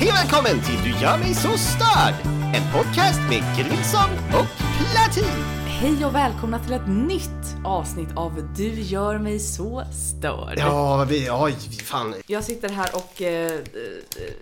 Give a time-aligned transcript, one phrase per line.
[0.00, 2.14] Hej och välkommen till Du gör mig så störd!
[2.54, 4.46] En podcast med Grilson och
[4.92, 5.24] Platin.
[5.66, 10.58] Hej och välkomna till ett nytt avsnitt av Du gör mig så störd.
[10.58, 11.54] Ja, vi, oj,
[11.84, 12.14] fan.
[12.26, 14.32] Jag sitter här och, eh, eh, eh,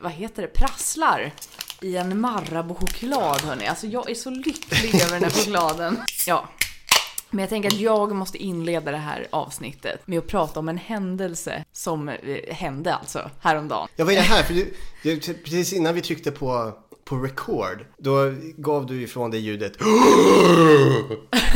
[0.00, 1.32] vad heter det, prasslar
[1.80, 3.66] i en Marabou-choklad hörni.
[3.66, 5.98] Alltså jag är så lycklig över den här chokladen.
[6.26, 6.48] Ja.
[7.36, 10.78] Men jag tänker att jag måste inleda det här avsnittet med att prata om en
[10.78, 12.14] händelse som eh,
[12.54, 13.88] hände alltså häromdagen.
[13.96, 14.42] Ja, vad är det här?
[14.42, 16.72] För du, du, precis innan vi tryckte på,
[17.08, 19.80] på record, då gav du ifrån dig ljudet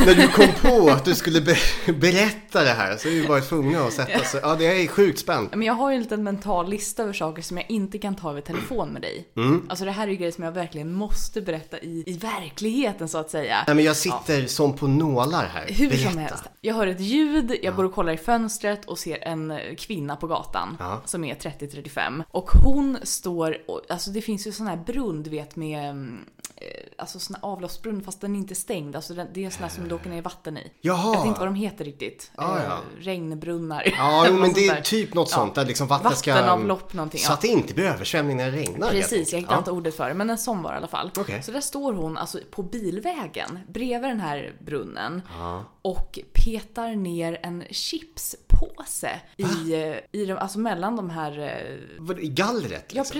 [0.05, 1.55] När du kom på att du skulle be,
[1.93, 4.39] berätta det här så är vi bara tvungna att sätta sig.
[4.43, 5.49] Ja, det är sjukt spänt.
[5.55, 8.29] Men jag har ju en liten mental lista över saker som jag inte kan ta
[8.29, 9.27] över telefon med dig.
[9.37, 9.65] Mm.
[9.69, 13.17] Alltså det här är ju grejer som jag verkligen måste berätta i, i verkligheten så
[13.17, 13.63] att säga.
[13.67, 15.65] Nej, men jag sitter som på nålar här.
[15.67, 16.09] Hur Berätta.
[16.09, 16.43] som helst.
[16.61, 20.15] Jag hör ett ljud, jag går och kollar i fönstret och ser en eh, kvinna
[20.15, 21.01] på gatan Ja.
[21.05, 22.23] som är 30-35.
[22.29, 26.25] Och hon står, och, alltså det finns ju sån här brunn du vet med, mm,
[26.55, 26.65] eh,
[26.97, 28.95] alltså sån avloppsbrunn fast den är inte stängd.
[28.95, 30.71] Alltså det är sån här som det åker ner vatten i.
[30.81, 31.13] Jaha.
[31.13, 32.31] Jag vet inte vad de heter riktigt.
[32.35, 32.79] Ah, Eh, ja.
[32.99, 33.83] Regnbrunnar.
[33.97, 35.37] Ja, jo, Något men det är typ något Ja.
[35.37, 36.33] sånt där liksom vattnet ska...
[36.33, 37.33] Vattenavlopp någonting, Så ja.
[37.33, 38.89] att det inte blir översvämning när det regnar.
[38.89, 39.33] Precis, jag enkelt.
[39.43, 41.11] hittade inte ordet för det, men en sån var det i alla fall.
[41.17, 41.43] Okej.
[41.43, 45.63] Så där står hon alltså på bilvägen bredvid den här brunnen Ja.
[45.81, 51.39] och petar ner en chipspåse i, eh, i de, alltså mellan de här...
[51.39, 53.19] eh, I gallret Ja, liksom.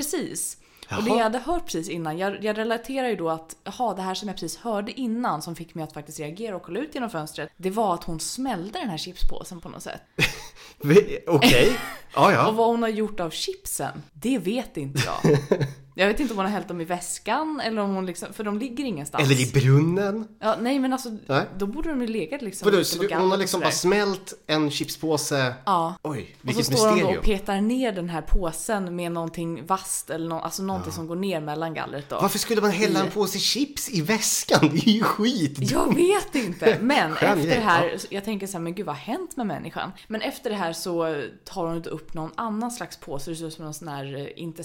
[0.95, 1.03] Precis.
[1.05, 1.15] Och Jaha.
[1.15, 4.13] det jag hade hört precis innan, jag, jag relaterar ju då att, jaha, det här
[4.13, 7.09] som jag precis hörde innan som fick mig att faktiskt reagera och kolla ut genom
[7.09, 10.01] fönstret, det var att hon smällde den här chipspåsen på något sätt.
[11.27, 11.77] Okej.
[12.15, 12.51] Ja, Och ja.
[12.51, 15.37] vad hon har gjort av chipsen, det vet inte jag.
[15.95, 18.43] Jag vet inte om hon har hällt dem i väskan eller om hon liksom, för
[18.43, 19.23] de ligger ingenstans.
[19.23, 20.27] Eller i brunnen.
[20.39, 21.45] Ja, nej men alltså, Nej.
[21.57, 24.71] då borde de ju legat liksom Vadå, så du, hon har liksom bara smält en
[24.71, 25.53] chipspåse.
[25.65, 25.95] Ja.
[26.03, 27.39] Oj, Och så vilket står hon då och mysterium.
[27.39, 31.39] petar ner den här påsen med någonting vasst eller nå, alltså någonting som går ner
[31.41, 32.19] mellan gallret då.
[32.21, 34.59] Varför skulle man hälla I- en påse chips i väskan?
[34.73, 35.71] Det är ju skit.
[35.71, 39.01] Jag vet inte, men efter det här, jag tänker så här, men gud vad har
[39.01, 39.91] hänt med människan?
[40.07, 43.53] Men efter det här så tar hon upp någon annan slags påse, det ser ut
[43.53, 44.63] som någon sån här, eh, inte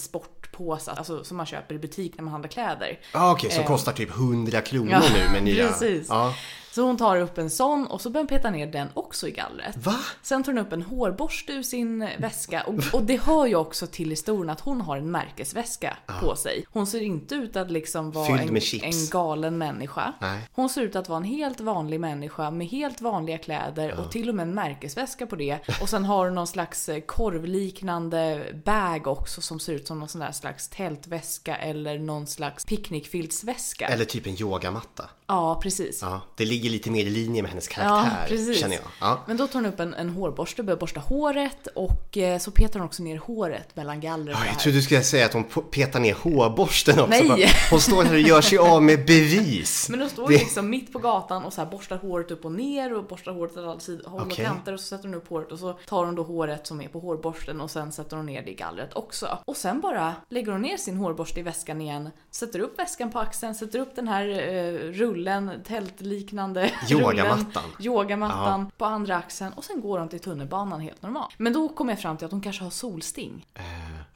[0.56, 2.98] sportpåse, alltså som man köper i butik när man handlar kläder.
[3.12, 3.66] Ja, okej, som Eh.
[3.66, 5.68] kostar typ 100 kronor nu med nya.
[5.68, 6.06] precis.
[6.08, 6.34] Ja.
[6.76, 9.30] Så hon tar upp en sån och så börjar hon peta ner den också i
[9.30, 9.76] gallret.
[9.76, 9.96] Va?
[10.22, 13.86] Sen tar hon upp en hårborste ur sin väska och, och det hör ju också
[13.86, 16.66] till historien att hon har en märkesväska på sig.
[16.70, 20.12] Hon ser inte ut att liksom vara en, en galen människa.
[20.20, 20.40] Nej.
[20.52, 24.28] Hon ser ut att vara en helt vanlig människa med helt vanliga kläder och till
[24.28, 25.58] och med en märkesväska på det.
[25.82, 30.08] Och sen har hon någon slags eh, korvliknande bag också som ser ut som någon
[30.08, 33.86] sån där slags tältväska eller någon slags picknickfiltsväska.
[33.86, 35.04] Eller typ en yogamatta.
[35.28, 35.98] Ja, precis.
[36.02, 38.60] Ja, det ligger lite mer i linje med hennes karaktär, precis.
[38.60, 38.84] känner jag.
[39.00, 39.20] Ja.
[39.26, 42.50] Men då tar hon upp en, en hårborste och börjar borsta håret och eh, så
[42.50, 45.44] petar hon också ner håret mellan gallret Ja, jag trodde du skulle säga att hon
[45.70, 47.10] petar ner hårborsten också.
[47.10, 47.28] Nej.
[47.28, 47.38] Bara,
[47.70, 49.88] Hon står här och gör sig av med bevis.
[49.90, 52.44] Men då står hon Det- liksom mitt på gatan och så här borstar håret upp
[52.44, 54.32] och ner och borstar håret åt alla sidor, håll Okej.
[54.32, 56.80] och kanter och så sätter hon upp håret och så tar hon då håret som
[56.80, 59.38] är på hårborsten och sen sätter hon ner det i gallret också.
[59.44, 63.18] Och sen bara lägger hon ner sin hårborste i väskan igen, sätter upp väskan på
[63.18, 65.15] axeln, sätter upp den här eh, rullen,
[65.64, 67.62] tältliknande Yogamattan.
[67.62, 71.34] rullen, yogamattan på andra axeln och sen går hon till tunnelbanan helt normalt.
[71.36, 73.46] Men då kommer jag fram till att hon kanske har solsting.
[73.54, 73.62] Eh,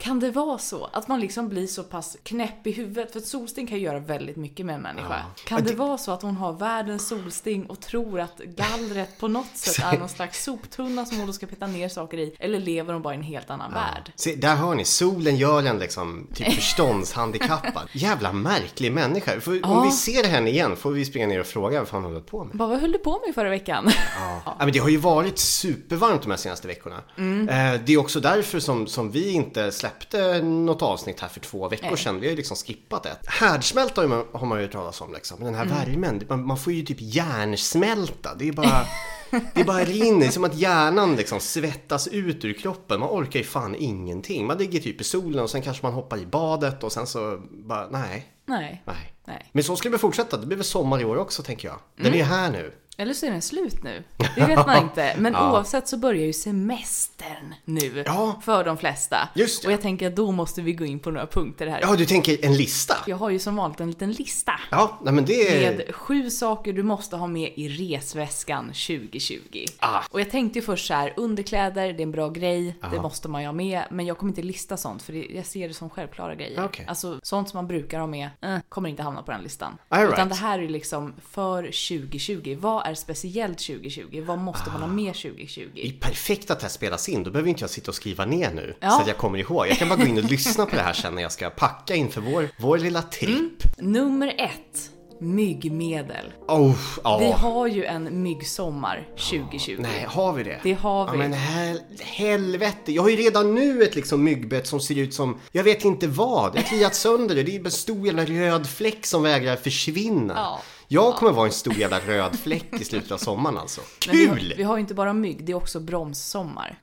[0.00, 0.84] Kan det vara så?
[0.93, 3.12] Att man liksom blir så pass knäpp i huvudet?
[3.12, 5.06] För att solsting kan ju göra väldigt mycket med en människa.
[5.11, 5.43] Ja.
[5.44, 9.19] Kan Ja, det det- vara så att hon har världens solsting och tror att gallret
[9.21, 12.37] på något sätt är någon slags soptunna som hon då ska peta ner saker i?
[12.39, 14.12] Eller lever hon bara i en helt annan värld?
[14.16, 16.55] Se, där hör ni, solen gör en liksom typ
[17.05, 17.89] förståndshandikappad.
[17.93, 19.41] Jävla märklig människa.
[19.41, 19.83] För, Om Ja.
[19.84, 22.44] vi ser henne igen får vi springa ner och fråga vad fan hon håller på
[22.44, 22.56] med.
[22.56, 23.91] Bara, vad höll du på med förra veckan?
[24.16, 24.41] Ja.
[24.44, 27.00] Ja, men det har ju varit supervarmt de här senaste veckorna.
[27.19, 27.49] Mm.
[27.49, 31.69] Eh, Det är också därför som, som vi inte släppte något avsnitt här för två
[31.69, 31.97] veckor Nej.
[31.99, 32.21] sedan.
[32.21, 33.27] Vi har ju liksom skippat ett.
[33.27, 35.37] Härdsmälta har man, har man ju hört talas om liksom.
[35.41, 35.69] Men den Mm.
[35.77, 38.34] här värmen, man, man får ju typ hjärnsmälta.
[38.34, 38.87] Det är bara...
[39.55, 43.01] Det bara rinner, som att hjärnan liksom svettas ut ur kroppen.
[43.01, 44.47] Man orkar ju fan ingenting.
[44.47, 47.41] Man ligger typ i solen och sen kanske man hoppar i badet och sen så
[47.51, 48.83] bara, nej, Nej.
[48.87, 49.13] nej.
[49.25, 49.51] Nej.
[49.53, 50.37] Men så ska det fortsätta.
[50.37, 51.78] Det blir väl sommar i år också tänker jag.
[51.97, 52.21] Den Mm.
[52.21, 52.72] är här nu.
[53.01, 54.03] Eller så är den slut nu.
[54.37, 55.15] Det vet man inte.
[55.19, 55.53] Men Ja.
[55.53, 58.03] oavsett så börjar ju semestern nu.
[58.07, 58.41] Ja.
[58.45, 59.29] För de flesta.
[59.35, 59.69] Just det.
[59.69, 61.81] Och jag tänker att då måste vi gå in på några punkter här.
[61.83, 62.97] Ja, du tänker en lista?
[63.07, 64.53] Jag har ju som vanligt en liten lista.
[64.71, 65.77] Ja, nej men det är...
[65.77, 69.39] Med sju saker du måste ha med i resväskan 2020.
[69.79, 70.01] Ah.
[70.11, 73.03] Och jag tänkte ju först så här, underkläder, det är en bra grej, det Aha.
[73.03, 73.83] måste man ju ha med.
[73.91, 76.65] Men jag kommer inte lista sånt, för det, jag ser det som självklara grejer.
[76.65, 76.85] Okej.
[76.89, 79.79] Alltså sånt som man brukar ha med, eh, kommer inte hamna på den listan.
[79.89, 80.13] All right.
[80.13, 82.57] Utan det här är liksom för 2020.
[82.61, 84.22] Vad är speciellt 2020?
[84.27, 85.71] Vad måste man ha med 2020?
[85.75, 88.25] Det är perfekt att det här spelas in, då behöver inte jag sitta och skriva
[88.25, 88.77] ner nu.
[88.81, 88.91] Ja.
[88.91, 89.66] Så att jag kommer ihåg.
[89.69, 91.95] Jag kan bara gå in och lyssna på det här sen när jag ska packa
[91.95, 93.78] inför vår, vår lilla tripp.
[93.78, 94.91] Nummer ett.
[95.22, 96.33] Myggmedel.
[96.48, 97.19] Oh, ja.
[97.19, 99.77] Vi har ju en myggsommar 2020.
[99.78, 100.60] Nej, har vi det?
[100.63, 101.13] Det har vi.
[101.13, 102.92] Ja, men hel helvete.
[102.92, 106.07] Jag har ju redan nu ett liksom myggbett som ser ut som, jag vet inte
[106.07, 106.57] vad.
[106.57, 107.42] Jag har kliat sönder det.
[107.42, 110.34] Det är en stor jävla röd fläck som vägrar försvinna.
[110.37, 110.60] Ja.
[110.92, 113.81] Jag kommer vara en stor jävla röd fläck i slutet av sommaren alltså.
[114.07, 114.54] Men vi har, Kul!
[114.57, 116.78] vi har ju inte bara mygg, det är också bromssommar.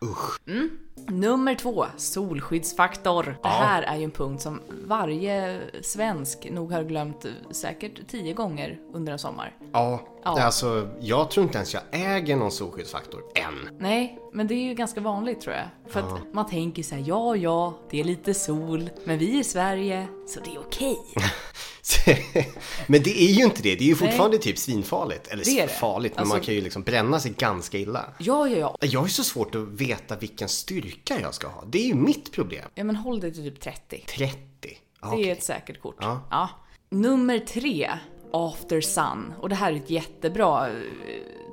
[0.48, 0.70] Mm.
[1.08, 3.38] Nummer två, solskyddsfaktor.
[3.44, 8.80] Det här är ju en punkt som varje svensk nog har glömt säkert tio gånger
[8.94, 9.56] under en sommar.
[9.74, 10.42] Ja, Ja.
[10.42, 13.78] alltså jag tror inte ens jag äger någon solskyddsfaktor än.
[13.80, 15.66] Nej, men det är ju ganska vanligt tror jag.
[15.94, 19.40] För att man tänker så här, ja, ja, det är lite sol, men vi är
[19.40, 20.98] i Sverige, så det är okej.
[22.88, 23.76] men det är ju inte det.
[23.76, 25.28] Det är ju fortfarande typ svinfarligt.
[25.28, 25.68] Eller Det det.
[25.68, 28.06] farligt, men Alltså- man kan ju liksom bränna sig ganska illa.
[28.20, 28.78] Ja, ja, ja.
[28.82, 31.64] Jag har ju så svårt att veta vilken styrka jag ska ha.
[31.68, 32.66] Det är ju mitt problem.
[32.76, 34.06] Ja, men håll dig till typ 30.
[34.08, 34.38] 30.
[35.02, 35.30] Ja, Det okej.
[35.30, 35.96] är ett säkert kort.
[36.00, 36.50] Ja.
[36.90, 37.90] Nummer tre,
[38.34, 39.34] After Sun.
[39.40, 40.74] Och det här är ett jättebra eh,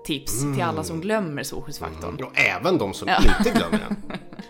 [0.06, 0.84] tips till alla Mm.
[0.84, 2.24] som glömmer solskyddsfaktorn.
[2.24, 3.96] Och även de som inte glömmer den.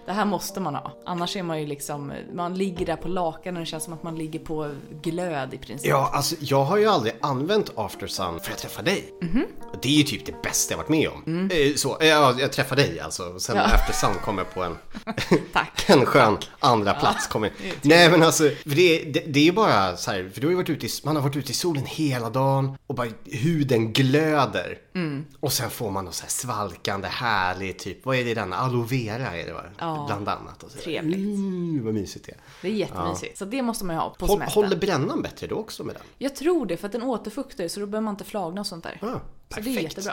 [0.06, 0.92] Det här måste man ha.
[1.06, 4.02] Annars är man ju liksom, man ligger där på lakan och det känns som att
[4.02, 4.70] man ligger på
[5.02, 5.90] glöd i princip.
[5.90, 9.14] Ja, alltså jag har ju aldrig använt After Sun för att träffa dig.
[9.22, 9.44] Mhm.
[9.72, 11.50] Och Det är ju typ det bästa jag varit med om.
[11.52, 13.38] Eh, Så, eh, ja, jag träffar dig alltså.
[13.40, 13.68] Sen Mm.
[13.70, 13.74] Ja.
[13.76, 14.76] After Sun kommer jag på en,
[15.52, 15.84] Tack.
[15.90, 17.26] en skön andra plats.
[17.26, 17.52] Kommer.
[17.82, 20.50] Nej men alltså, för det, det, det är ju bara så här, för du har
[20.50, 23.92] ju varit ute i, man har varit ute i solen hela dagen och bara huden
[23.92, 24.78] glöder.
[24.94, 25.24] Mm.
[25.40, 28.56] Och sen får man någon så här svalkande härlig typ, vad är det i denna?
[28.56, 29.62] Aloe vera är det va?
[29.78, 30.04] Ja.
[30.06, 30.62] Bland annat.
[30.62, 30.78] Och så.
[30.78, 31.16] Trevligt.
[31.16, 32.38] Mm, vad mysigt det är.
[32.62, 33.38] Det är jättemysigt.
[33.38, 34.62] Så det måste man ju ha på semestern.
[34.64, 36.02] håller brännan bättre då också med den?
[36.18, 38.84] Jag tror det, för att den återfuktar så då behöver man inte flagna och sånt
[38.84, 38.98] där.
[39.02, 39.20] Ah,
[39.54, 40.12] så det är jättebra.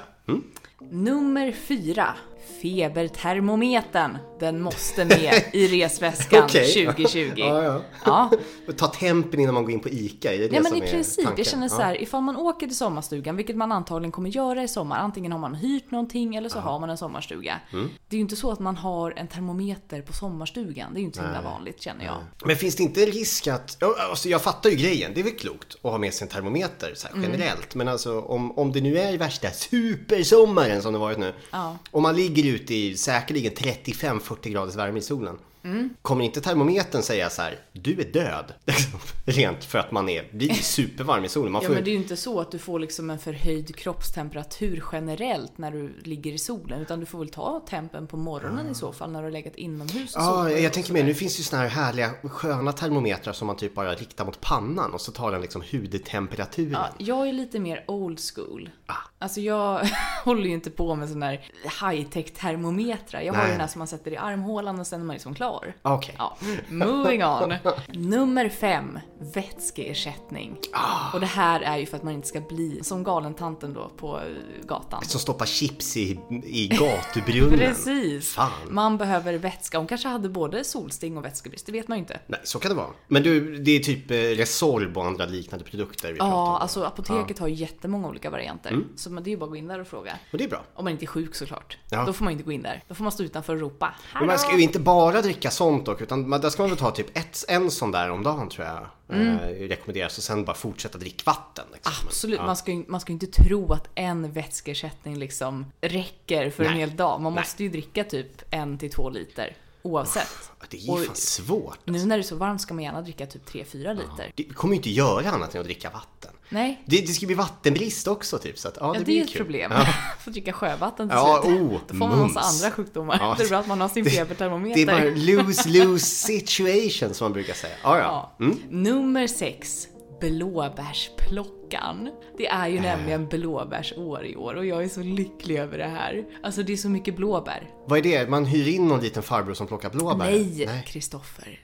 [0.91, 2.15] Nummer fyra.
[2.61, 4.17] Febertermometern.
[4.39, 6.85] Den måste med i resväskan Okej.
[6.85, 7.33] 2020.
[7.35, 7.81] Ja, ja.
[8.05, 8.31] Ja.
[8.77, 10.88] Ta tempen innan man går in på ICA, är det det Ja som men i
[10.88, 11.38] är princip, tanken?
[11.38, 11.85] jag känner så Ja.
[11.85, 15.39] här, ifall man åker till sommarstugan, vilket man antagligen kommer göra i sommar, antingen har
[15.39, 17.59] man hyrt någonting eller så har man en sommarstuga.
[17.73, 17.89] Mm.
[18.09, 21.05] Det är ju inte så att man har en termometer på sommarstugan, det är ju
[21.05, 22.17] inte så himla vanligt känner jag.
[22.45, 25.33] Men finns det inte risk att, ja, alltså jag fattar ju grejen, det är väl
[25.33, 27.31] klokt att ha med sig en termometer så här, Mm.
[27.31, 27.75] generellt.
[27.75, 31.33] Men alltså om, om det nu är värsta supersommaren som det varit nu.
[31.51, 31.77] Ja.
[31.91, 35.37] Och man ligger ute i säkerligen 35-40 graders värme i solen.
[35.63, 35.89] Mm.
[36.01, 38.53] Kommer inte termometern säga så här, du är död?
[38.65, 41.51] Liksom, Rent för att man är, blir supervarm i solen.
[41.51, 43.75] Man Ja får, men det är ju inte så att du får liksom en förhöjd
[43.75, 48.69] kroppstemperatur generellt när du ligger i solen, utan du får väl ta tempen på morgonen
[48.71, 51.03] i så fall när du har legat inomhus Ja, solat jag tänker sådär.
[51.03, 54.93] nu finns ju såna här härliga sköna termometrar som man typ bara riktar mot pannan
[54.93, 56.71] och så tar den liksom hudtemperaturen.
[56.73, 58.69] Ja, jag är lite mer old school.
[58.85, 58.93] Ah.
[59.19, 59.89] Alltså jag
[60.25, 61.41] håller ju inte på med sån här
[61.81, 63.21] high-tech termometrar.
[63.21, 65.35] Jag har ju den här som man sätter i armhålan och sen är man liksom
[65.35, 65.73] klar.
[65.81, 66.15] Okej.
[66.18, 66.38] Ja,
[66.69, 67.53] moving on.
[68.09, 69.00] Nummer fem,
[69.33, 70.57] vätskeersättning.
[70.73, 71.13] Ah.
[71.13, 74.18] Och det här är ju för att man inte ska bli som galentanten då på
[74.18, 74.23] eh,
[74.68, 75.03] gatan.
[75.06, 77.59] Som stoppar chips i, i gatubrunnen.
[77.59, 78.33] Precis.
[78.33, 78.51] Fan.
[78.69, 79.77] Man behöver vätska.
[79.77, 82.19] Hon kanske hade både solsting och vätskebrist, det vet man ju inte.
[82.27, 82.88] Nej, så kan det vara.
[83.07, 86.62] Men du, det är typ eh, Resorb och andra liknande produkter vi pratar Ja, om.
[86.62, 88.79] alltså apoteket har ju jättemånga olika varianter.
[88.95, 90.10] Så man- det är ju bara att gå in där och fråga.
[90.31, 90.63] Och det är bra.
[90.73, 91.77] Om man inte är sjuk såklart.
[91.89, 92.05] Ja.
[92.05, 92.83] Då får man inte gå in där.
[92.87, 95.85] Då får man stå utanför och ropa Men man ska ju inte bara dricka sånt
[95.85, 98.50] dock, utan man, där ska man väl ta typ ett, en sån där om dagen
[98.50, 98.88] tror jag.
[99.09, 101.65] Eh, rekommenderas och sen bara fortsätta dricka vatten.
[101.74, 101.93] Liksom.
[101.93, 102.07] Mm.
[102.07, 102.45] Absolut, Ja.
[102.45, 106.71] man ska ju man ska ju inte tro att en vätskeersättning liksom räcker för en
[106.71, 106.79] Nej.
[106.79, 107.21] hel dag.
[107.21, 107.41] Man Nej.
[107.41, 110.51] måste ju dricka typ en till två liter oavsett.
[110.69, 111.79] Det är ju Och fan svårt.
[111.86, 114.31] Nu när det är så varmt ska man gärna dricka typ 3-4 liter.
[114.36, 116.31] Det kommer ju inte göra annat än att dricka vatten.
[116.53, 118.58] Nej, Det, det ska bli vattenbrist också typ.
[118.60, 119.38] Så att, ja, ja, det, det, blir är ett kul.
[119.38, 119.72] problem.
[119.75, 119.86] Ja.
[120.20, 121.60] Få dricka sjövatten till Ja, slut.
[121.62, 122.63] oh, Då får man massa mums.
[122.63, 123.17] andra sjukdomar.
[123.20, 123.36] Ja.
[123.38, 124.81] Det är bra att man har sin Det febertermometer.
[124.81, 127.74] är bara lose-lose situation som man brukar säga.
[127.84, 128.34] Ja, ja.
[128.39, 128.46] Ja.
[128.70, 129.88] Nummer sex.
[130.22, 132.10] Blåbärsplockan.
[132.38, 132.74] Det är Äh.
[132.74, 136.24] ju nämligen blåbärsår i år och jag är så lycklig över det här.
[136.43, 137.70] Alltså det är så mycket blåbär.
[137.88, 138.29] Vad är det?
[138.29, 140.25] Man hyr in någon liten farbror som plockar blåbär?
[140.25, 141.60] Nej, Kristoffer.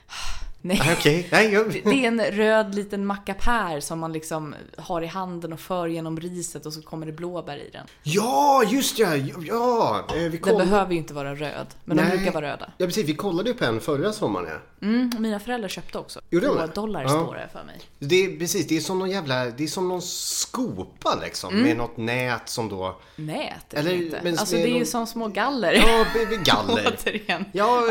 [0.61, 0.81] Nej.
[0.85, 1.27] Nej, okej.
[1.31, 1.71] Nej, jag...
[1.71, 6.19] Det är en röd liten mackapär som man liksom har i handen och för genom
[6.19, 7.87] riset och så kommer det blåbär i den.
[8.03, 9.15] Ja, just ja!
[9.47, 10.05] Ja!
[10.09, 10.57] eh, Vi Den koll...
[10.57, 12.17] behöver ju inte vara röd, men de Nej.
[12.17, 12.69] brukar vara röda.
[12.77, 13.05] Ja, precis.
[13.09, 14.47] Vi kollade ju på en förra sommaren.
[14.79, 14.87] Ja.
[14.87, 16.21] Mm, och mina föräldrar köpte också.
[16.29, 17.09] Gjorde de dollar Ja.
[17.09, 17.79] står det för mig.
[17.99, 21.49] Det är precis, det är som någon jävla, det är som någon skopa liksom.
[21.53, 21.63] Mm.
[21.63, 22.97] Med något nät som då...
[23.15, 24.19] Nät Eller, inte.
[24.23, 25.73] men Alltså det är ju någon- som små galler.
[25.73, 26.05] Ja,
[26.43, 26.97] galler.
[27.05, 27.45] Återigen.
[27.51, 27.83] Ja,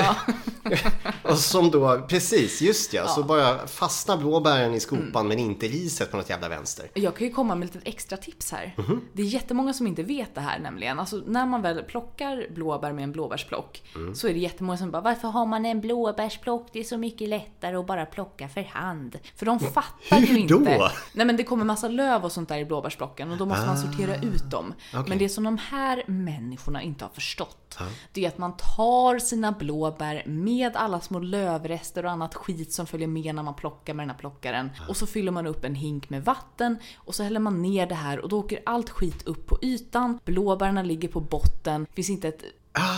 [1.22, 2.55] och som då, precis.
[2.62, 3.08] Just ja.
[3.08, 6.90] Så bara fastnar blåbären i skopan men inte riset på något jävla vänster.
[6.94, 8.74] Jag kan ju komma med lite extra tips här.
[8.78, 9.00] Mhm.
[9.12, 10.98] Det är jättemånga som inte vet det här nämligen.
[10.98, 14.14] Alltså när man väl plockar blåbär med en blåbärsplock Mm.
[14.14, 16.68] så är det jättemånga som bara Varför har man en blåbärsplock?
[16.72, 19.18] Det är så mycket lättare att bara plocka för hand.
[19.36, 20.54] För de fattar hur ju inte.
[20.78, 20.90] då?
[21.12, 23.74] Nej men det kommer massa löv och sånt där i blåbärsplocken och då måste man
[23.76, 23.80] Ah.
[23.80, 24.74] sortera ut dem.
[24.94, 25.04] Okej.
[25.08, 27.65] Men det som de här människorna inte har förstått
[28.12, 32.86] det är att man tar sina blåbär med alla små lövrester och annat skit som
[32.86, 34.70] följer med när man plockar med den här plockaren.
[34.88, 37.94] Och så fyller man upp en hink med vatten och så häller man ner det
[37.94, 40.20] här och då åker allt skit upp på ytan.
[40.24, 41.86] Blåbärna ligger på botten.
[41.94, 42.42] finns inte ett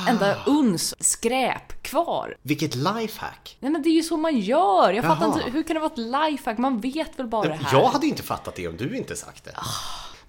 [0.09, 2.37] enda uns skräp kvar.
[2.43, 3.57] Vilket lifehack!
[3.61, 4.93] Nej men det är ju så man gör!
[4.93, 5.39] Jag fattar Jaha.
[5.39, 6.59] inte, hur kan det vara ett lifehack?
[6.59, 7.79] Man vet väl bara det här?
[7.79, 9.55] Jag hade inte fattat det om du inte sagt det.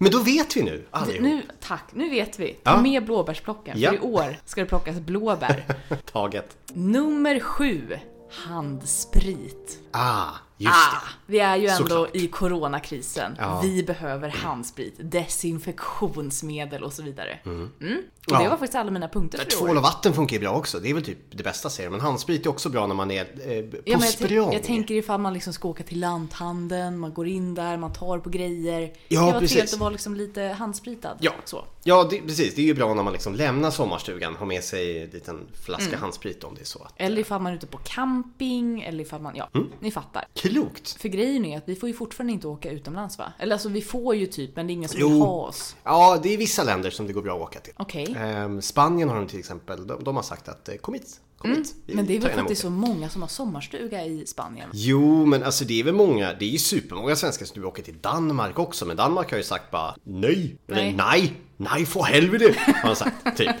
[0.02, 1.22] Men då vet vi nu, allihop.
[1.22, 2.48] Nu, tack, nu vet vi.
[2.52, 2.80] Ta Ja.
[2.82, 3.90] med blåbärsplocken, Ja.
[3.90, 5.64] för i år ska det plockas blåbär.
[6.12, 6.56] Taget.
[6.72, 7.98] Nummer sju.
[8.30, 9.78] Handsprit.
[9.92, 12.16] Ah, just Ah, vi är ju ändå Såklart.
[12.16, 13.32] i coronakrisen.
[13.38, 13.60] Ja.
[13.62, 17.38] Vi behöver handsprit, desinfektionsmedel och så vidare.
[17.44, 17.62] Mm.
[17.64, 18.50] Och det Ja.
[18.50, 20.80] var faktiskt alla mina punkter för Tvål och vatten funkar ju bra också.
[20.80, 21.90] Det är väl typ det bästa jag.
[21.92, 24.94] Men handsprit är också bra när man är eh, på Ja, jag, tänk- jag tänker
[24.94, 28.92] ifall man liksom ska åka till lanthandeln, man går in där, man tar på grejer.
[29.08, 29.52] Ja, det var precis.
[29.56, 31.16] trevligt att vara liksom lite handspritad.
[31.20, 31.32] Ja.
[31.44, 31.64] Så.
[31.84, 32.54] Ja, det, precis.
[32.54, 34.36] Det är ju bra när man liksom lämnar sommarstugan.
[34.36, 36.00] Har med sig en liten flaska Mm.
[36.00, 36.82] handsprit om det är så.
[36.82, 39.66] Att, Eller ifall man är ute på camping, eller ifall man, ja, Mm.
[39.80, 40.24] ni fattar.
[40.34, 40.90] Klokt!
[41.00, 43.32] För grejen är att vi får ju fortfarande inte åka utomlands va?
[43.38, 45.08] Eller alltså vi får ju typ, men det är ingen som Jo.
[45.08, 45.76] vill ha oss.
[45.84, 47.72] Ja, det är vissa länder som det går bra att åka till.
[47.76, 48.14] Okej.
[48.18, 49.86] Ehm, Spanien har de till exempel.
[49.86, 51.20] De, de har sagt att eh, kom hit.
[51.38, 51.74] Kom hit.
[51.86, 51.96] Vi Mm.
[51.96, 54.70] Men det är väl för att det är så många som har sommarstuga i Spanien?
[54.72, 57.82] Jo, men alltså det är väl många, det är ju supermånga svenskar som nu åker
[57.82, 58.86] till Danmark också.
[58.86, 61.32] Men Danmark har ju sagt bara nej, eller Nej.
[61.60, 63.50] Nej, för helvete, har han sagt, typ.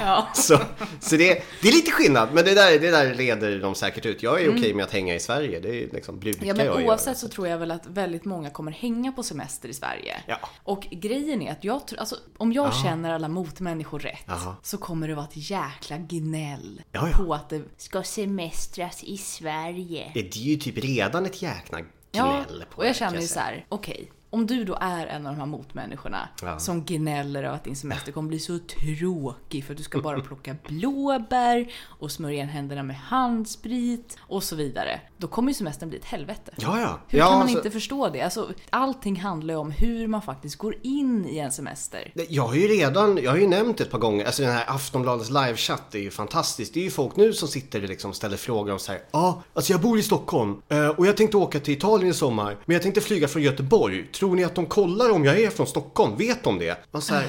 [0.00, 0.28] Ja.
[0.34, 0.58] Så,
[1.00, 4.22] så det, det är lite skillnad, men det där, det där leder de säkert ut.
[4.22, 4.58] Jag är Mm.
[4.58, 6.84] okej med att hänga i Sverige, det är liksom brukar Ja jag men göra.
[6.84, 10.16] oavsett så tror jag väl att väldigt många kommer hänga på semester i Sverige.
[10.26, 10.36] Ja.
[10.62, 14.56] Och grejen är att jag tror, alltså om jag känner alla motmänniskor rätt Jaha.
[14.62, 17.16] så kommer det vara ett jäkla gnäll Ja, ja.
[17.24, 20.10] på att det ska semestras i Sverige.
[20.14, 21.78] Det är ju typ redan ett jäkla
[22.12, 24.10] Ja, gnäll på och jag känner ju så här: okej.
[24.30, 26.58] Om du då är en av de här motmänniskorna Ja.
[26.58, 30.20] som gnäller över att din semester kommer bli så tråkig för att du ska bara
[30.20, 35.00] plocka blåbär och smörja händerna med handsprit och så vidare.
[35.20, 36.52] Då kommer ju semestern bli ett helvete.
[36.56, 36.98] Ja, ja.
[37.08, 38.22] Hur ja, kan man alltså- inte förstå det?
[38.22, 42.12] Alltså, allting handlar ju om hur man faktiskt går in i en semester.
[42.28, 45.30] Jag har ju redan, jag har ju nämnt ett par gånger, alltså den här Aftonbladets
[45.30, 46.74] livechatt är ju fantastisk.
[46.74, 49.18] Det är ju folk nu som sitter och liksom ställer frågor om så här, ja,
[49.18, 52.58] ah, alltså jag bor i Stockholm eh, och jag tänkte åka till Italien i sommar,
[52.64, 54.06] men jag tänkte flyga från Göteborg.
[54.06, 56.16] Tror ni att de kollar om jag är från Stockholm?
[56.16, 56.78] Vet de det?
[56.90, 57.26] Man så här,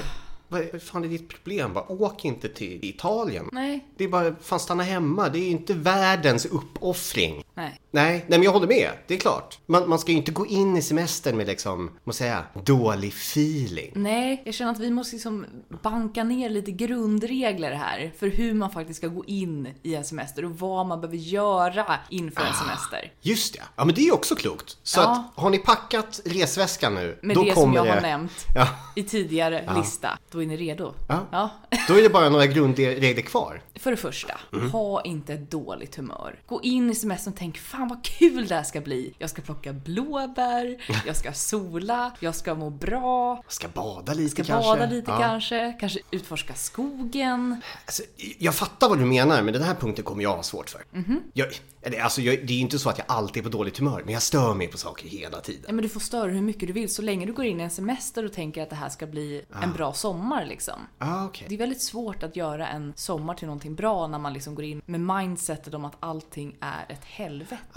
[0.48, 1.72] vad vad fan är ditt problem?
[1.72, 3.48] Bara åk inte till Italien.
[3.52, 5.28] Nej, Det är bara, fan stanna hemma.
[5.28, 7.44] Det är inte världens uppoffring.
[7.54, 7.80] Nej.
[7.90, 8.90] Nej, nej men jag håller med.
[9.06, 9.58] Det är klart.
[9.66, 13.92] Man, man ska ju inte gå in i semestern med liksom, måste säga, dålig feeling.
[13.94, 15.46] Nej, jag känner att vi måste liksom
[15.82, 20.44] banka ner lite grundregler här för hur man faktiskt ska gå in i en semester
[20.44, 22.46] och vad man behöver göra inför Ah.
[22.46, 23.12] en semester.
[23.20, 23.62] Just det.
[23.76, 24.76] Ja, men det är ju också klokt.
[24.82, 25.10] Så Ja.
[25.34, 27.90] att, har ni packat resväskan nu, Med då det som kommer jag det...
[27.92, 30.94] har nämnt Ja, i tidigare lista, då är ni redo.
[31.08, 31.26] Ja.
[31.32, 31.50] ja.
[31.88, 33.62] då är det bara några grundregler kvar.
[33.74, 34.70] För det första, Mm.
[34.70, 36.40] ha inte ett dåligt humör.
[36.46, 39.14] Gå in i semestern tänk fan vad kul det här ska bli.
[39.18, 44.44] Jag ska plocka blåbär, jag ska sola, jag ska må bra, Ska bada lite ska
[44.44, 44.68] kanske.
[44.70, 45.18] bada lite Ja.
[45.18, 47.60] kanske, kanske utforska skogen.
[47.86, 48.02] Alltså,
[48.38, 50.82] jag fattar vad du menar, men den här punkten kommer jag ha svårt för.
[50.90, 51.20] Mhm.
[51.32, 51.48] Jag,
[51.82, 54.02] eller, alltså, jag, det är ju inte så att jag alltid är på dåligt humör,
[54.04, 55.62] men jag stör mig på saker hela tiden.
[55.66, 57.62] Ja, men du får störa hur mycket du vill så länge du går in i
[57.64, 60.80] en semester och tänker att det här ska bli en bra sommar liksom.
[60.98, 61.46] Ah, okej.
[61.48, 64.64] Det är väldigt svårt att göra en sommar till någonting bra när man liksom går
[64.64, 67.31] in med mindsetet om att allting är ett helvete.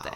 [0.06, 0.12] Ja,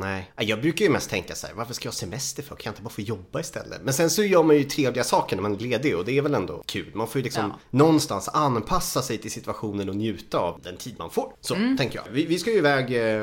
[0.00, 0.30] nej.
[0.36, 2.56] Jag brukar ju mest tänka så här, varför ska jag ha semester för?
[2.56, 3.80] Kan jag inte bara få jobba istället?
[3.82, 6.22] Men sen så gör man ju trevliga saker när man är ledig och det är
[6.22, 6.90] väl ändå kul.
[6.94, 7.58] Man får ju liksom Ja.
[7.70, 11.32] någonstans anpassa sig till situationen och njuta av den tid man får.
[11.40, 11.76] Så Mm.
[11.76, 12.12] tänker jag.
[12.12, 13.22] Vi, vi ska ju iväg eh,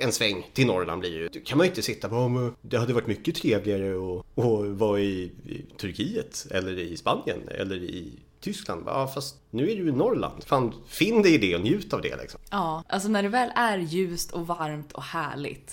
[0.00, 1.28] en sväng till Norrland blir ju.
[1.28, 4.66] Då kan man ju inte sitta på, "Men det hade varit mycket trevligare att, att
[4.78, 8.82] vara i, i Turkiet eller i Spanien eller i Tyskland.
[8.86, 10.44] Ja, fast nu är du i Norrland.
[10.44, 12.40] Fan, finn dig i det och njut av det liksom.
[12.50, 15.27] Ja, alltså när det väl är ljust och varmt och härligt.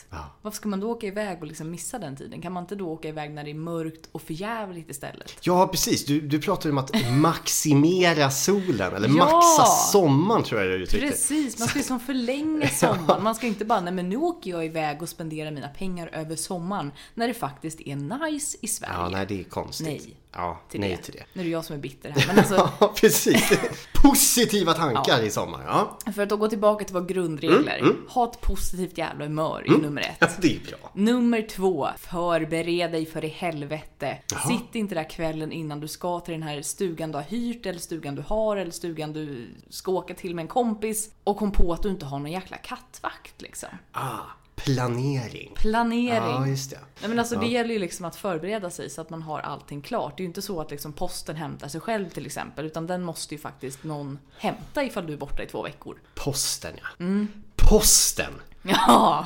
[0.09, 0.17] Ja.
[0.41, 2.41] Varför ska man då åka iväg och liksom missa den tiden?
[2.41, 5.33] Kan man inte då åka iväg när det är mörkt och förjävligt istället?
[5.41, 6.05] Ja, precis.
[6.05, 9.13] Du, du pratar om att maximera solen, eller Ja!
[9.13, 11.07] maxa sommaren tror jag du uttryckte.
[11.09, 13.23] Precis, man ska liksom förlänga sommaren.
[13.23, 16.35] Man ska inte bara, nej men nu åker jag iväg och spenderar mina pengar över
[16.35, 16.91] sommaren.
[17.13, 17.95] När det faktiskt är
[18.31, 18.93] nice i Sverige.
[18.93, 19.87] Ja, nej det är konstigt.
[19.87, 20.17] Nej.
[20.35, 20.97] Ja, till nej det.
[20.97, 21.23] till det.
[21.33, 22.27] Nu är det jag som är bitter här.
[22.27, 23.59] Men alltså, Ja, precis.
[23.93, 25.63] Positiva tankar i sommar.
[25.67, 25.97] Ja.
[26.11, 27.95] för att då gå tillbaka till våra grundregler.
[28.09, 30.17] Ha ett positivt jävla humör är nummer ett.
[30.19, 30.91] ja, det är bra.
[30.93, 34.17] Nummer två, förbered dig för i helvete.
[34.47, 37.79] Sitt inte där kvällen innan du ska till den här stugan du har hyrt, eller
[37.79, 41.73] stugan du har, eller stugan du ska åka till med en kompis och kom på
[41.73, 43.69] att du inte har någon jäkla kattvakt liksom.
[43.91, 44.19] Ah,
[44.65, 45.51] planering.
[45.55, 46.33] Planering.
[46.33, 46.79] Ja, just det.
[46.99, 49.81] Nej, men alltså, Det gäller ju liksom att förbereda sig så att man har allting
[49.81, 50.17] klart.
[50.17, 53.03] Det är ju inte så att liksom posten hämtar sig själv till exempel, utan den
[53.03, 56.01] måste ju faktiskt någon hämta ifall du är borta i två veckor.
[56.15, 57.05] Posten, ja.
[57.05, 57.27] Mm.
[57.55, 58.33] Posten.
[58.67, 59.25] Ja,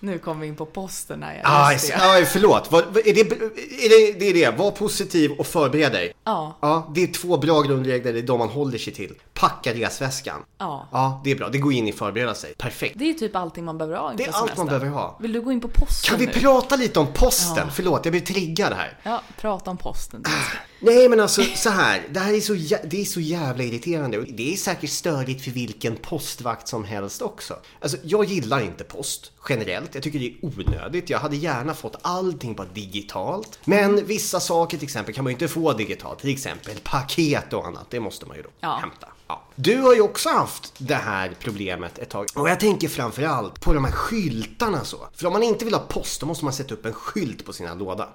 [0.00, 1.40] nu kommer vi in på posten här.
[1.44, 1.94] Ah, Just det.
[1.96, 2.72] ah, förlåt.
[2.72, 4.58] Vad- är det, är det, det är det.
[4.58, 6.12] Var positiv och förbered dig.
[6.24, 9.14] Ja, Ja, det är två bra grundregler, det är de man håller sig till.
[9.34, 10.42] Packa resväskan.
[10.58, 10.88] ja.
[10.92, 11.48] Ja, det är bra.
[11.48, 12.54] Det går in i förbereda sig.
[12.54, 12.98] Perfekt.
[12.98, 15.16] Det är typ allting man behöver ha inför Det är allt man behöver ha.
[15.20, 16.32] Vill du gå in på posten Kan vi nu?
[16.32, 17.64] prata lite om posten?
[17.66, 17.72] Ja.
[17.74, 18.98] Förlåt, jag blir triggad här.
[19.02, 20.24] Ja, prata om posten.
[20.84, 22.52] Nej men alltså så här, det här är så,
[22.84, 24.18] det är så jävla irriterande.
[24.18, 27.56] Och det är säkert störigt för vilken postvakt som helst också.
[27.80, 31.10] Alltså jag gillar inte post generellt, jag tycker det är onödigt.
[31.10, 33.58] Jag hade gärna fått allting bara digitalt.
[33.64, 37.66] Men vissa saker till exempel kan man ju inte få digitalt, till exempel paket och
[37.66, 38.76] annat, det måste man ju då Ja.
[38.80, 39.06] hämta.
[39.28, 39.42] Ja.
[39.54, 42.26] Du har ju också haft det här problemet ett tag.
[42.34, 44.96] Och jag tänker framförallt på de här skyltarna så.
[45.14, 47.52] För om man inte vill ha post då måste man sätta upp en skylt på
[47.52, 48.08] sina låda.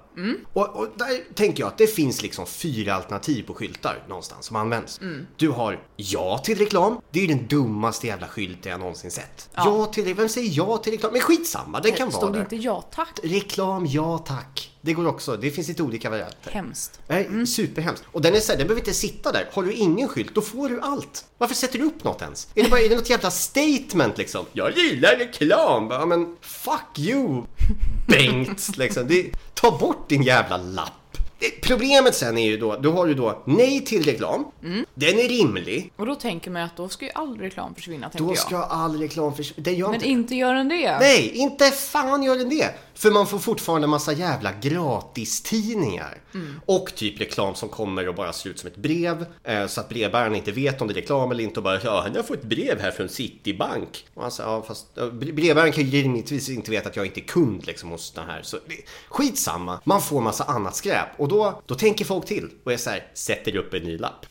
[0.52, 4.56] Och, och där tänker jag att det finns liksom fyra alternativ på skyltar någonstans som
[4.56, 5.00] används.
[5.36, 7.00] Du har ja till reklam.
[7.10, 9.48] Det är ju den dummaste jävla skylten jag någonsin sett.
[9.54, 9.86] Ja, Ja.
[9.86, 11.12] till Vem säger ja till reklam?
[11.18, 12.42] Men skitsamma, den kan vara Stod det där.
[12.44, 13.20] inte ja tack?
[13.22, 14.70] Reklam, ja tack.
[14.80, 15.36] Det går också.
[15.36, 16.50] Det finns lite olika varianter.
[16.50, 17.00] Hemskt.
[17.08, 18.04] Nej, superhemskt.
[18.12, 19.48] Och den är så här, den behöver inte sitta där.
[19.52, 21.24] Har du ingen skylt, då får du allt.
[21.38, 22.48] Varför sätter du upp något ens?
[22.54, 24.46] Är det, bara, är det något jävla statement liksom?
[24.52, 25.88] Jag gillar reklam!
[25.90, 27.42] Ja men fuck you,
[28.08, 28.76] Bengt!
[28.76, 29.06] Liksom.
[29.08, 30.92] Det, ta bort din jävla lapp.
[31.62, 34.44] Problemet sen är ju då, då har du då nej till reklam.
[34.94, 35.92] Den är rimlig.
[35.96, 38.38] Och då tänker man att då ska ju all reklam försvinna, tänker Då jag.
[38.38, 39.90] ska all reklam försvinna.
[39.90, 40.98] Men inte inte gör den det.
[40.98, 42.74] Nej, inte fan gör den det!
[42.94, 46.20] För man får fortfarande massa jävla gratistidningar.
[46.66, 49.26] Och typ reklam som kommer och bara ser ut som ett brev.
[49.44, 52.06] Eh, så att brevbäraren inte vet om det är reklam eller inte och bara ja,
[52.14, 54.06] jag får ett brev här från Citibank.
[54.14, 57.24] Och han säger, ja fast brevbäraren kan ju rimligtvis inte veta att jag inte är
[57.24, 58.42] kund liksom hos den här.
[58.42, 58.74] Så det,
[59.08, 61.08] skitsamma, man får massa annat skräp.
[61.16, 64.26] Och då, då tänker folk till och är så här, sätter upp en ny lapp.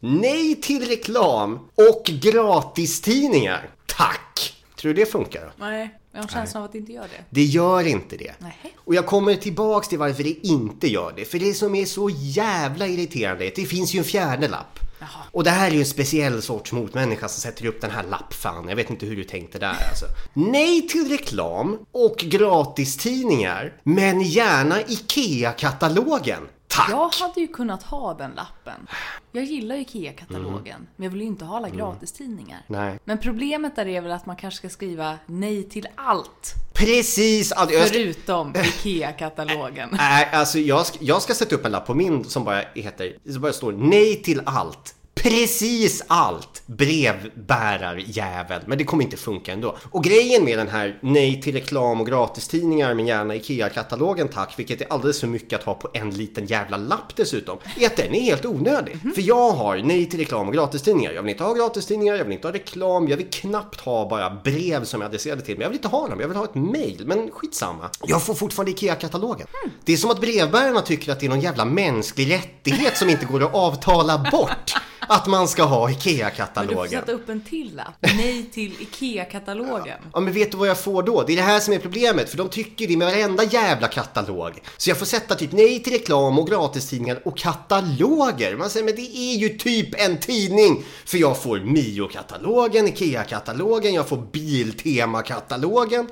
[0.00, 3.70] Nej till reklam och gratistidningar.
[3.86, 4.54] Tack!
[4.76, 5.52] Tror du det funkar?
[5.58, 7.24] Nej, jag har känslan av att det inte gör det.
[7.30, 8.32] Det gör inte det.
[8.38, 8.74] Nej.
[8.76, 11.24] Och jag kommer tillbaks till varför det inte gör det.
[11.24, 14.78] För det som är så jävla irriterande, det finns ju en fjärde lapp.
[15.04, 15.24] Jaha.
[15.32, 18.68] Och det här är ju en speciell sorts motmänniska som sätter upp den här lappfan.
[18.68, 20.06] Jag vet inte hur du tänkte där alltså.
[20.32, 26.48] Nej till reklam och gratistidningar, men gärna IKEA-katalogen.
[26.76, 26.90] Tack!
[26.90, 28.86] Jag hade ju kunnat ha den lappen.
[29.32, 32.60] Jag gillar ju IKEA-katalogen, men jag vill ju inte ha alla gratistidningar.
[32.66, 32.98] Nej.
[33.04, 37.52] Men problemet där är väl att man kanske ska skriva nej till allt, Precis!
[37.52, 37.72] allt.
[37.72, 39.88] Jag ska- förutom IKEA-katalogen.
[39.92, 43.16] Nej, alltså jag ska, jag ska sätta upp en lapp på min som bara heter,
[43.32, 44.94] som bara står nej till allt.
[45.24, 46.62] Precis allt!
[46.66, 48.62] Brevbärarjävel.
[48.66, 49.76] Men det kommer inte funka ändå.
[49.90, 54.80] Och grejen med den här nej till reklam och gratistidningar men gärna IKEA-katalogen tack, vilket
[54.80, 58.14] är alldeles för mycket att ha på en liten jävla lapp dessutom, är att den
[58.14, 58.96] är helt onödig.
[59.14, 61.12] För jag har nej till reklam och gratistidningar.
[61.12, 64.30] Jag vill inte ha gratistidningar, jag vill inte ha reklam, jag vill knappt ha bara
[64.30, 65.54] brev som jag adresserade till.
[65.54, 67.02] Men jag vill inte ha dem, jag vill ha ett mail.
[67.06, 67.90] Men skitsamma.
[68.02, 69.46] Jag får fortfarande IKEA-katalogen.
[69.84, 73.26] Det är som att brevbärarna tycker att det är någon jävla mänsklig rättighet som inte
[73.26, 74.74] går att avtala bort.
[75.08, 76.90] Att man ska ha Men du får IKEA-katalogen.
[76.90, 77.94] sätta upp en till lapp.
[78.00, 79.98] Nej till IKEA-katalogen.
[80.12, 81.22] Ja men vet du vad jag får då?
[81.22, 84.52] Det är det här som är problemet för de tycker det med varenda jävla katalog.
[84.76, 88.56] Så jag får sätta typ nej till reklam och gratistidningar och kataloger.
[88.56, 90.84] Man säger men det är ju typ en tidning.
[91.04, 96.08] För jag får Mio-katalogen, IKEA-katalogen, jag får Biltema-katalogen.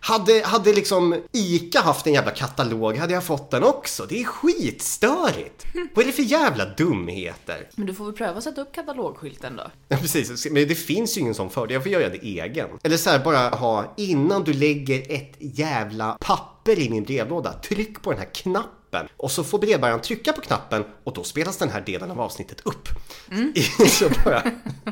[0.00, 4.06] Hade, hade liksom ICA haft en jävla katalog hade jag fått den också.
[4.06, 5.66] Det är skitstörigt.
[5.94, 7.68] Vad är det för jävla dumheter?
[7.74, 9.62] Men du får väl pröva att sätta upp katalogskylten då.
[9.88, 10.46] Ja, precis.
[10.50, 11.74] Men det finns ju ingen sån för det.
[11.74, 12.68] Jag får göra det egen.
[12.82, 18.02] Eller så här, bara ha, innan du lägger ett jävla papper i min brevlåda, tryck
[18.02, 18.79] på den här knappen.
[19.16, 22.60] Och så får brevbäraren trycka på knappen och då spelas den här delen av avsnittet
[22.60, 22.88] upp.
[24.24, 24.42] bara,